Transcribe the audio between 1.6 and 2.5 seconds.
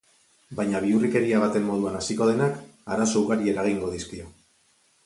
moduan hasiko